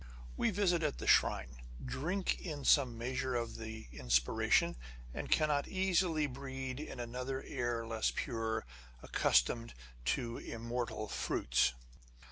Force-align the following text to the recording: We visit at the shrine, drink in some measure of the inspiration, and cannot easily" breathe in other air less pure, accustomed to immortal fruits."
We 0.35 0.49
visit 0.49 0.81
at 0.81 0.97
the 0.97 1.05
shrine, 1.05 1.61
drink 1.85 2.39
in 2.41 2.65
some 2.65 2.97
measure 2.97 3.35
of 3.35 3.57
the 3.57 3.85
inspiration, 3.91 4.75
and 5.13 5.29
cannot 5.29 5.67
easily" 5.67 6.25
breathe 6.25 6.79
in 6.79 6.99
other 7.15 7.43
air 7.45 7.85
less 7.85 8.09
pure, 8.09 8.65
accustomed 9.03 9.75
to 10.05 10.39
immortal 10.39 11.07
fruits." 11.07 11.73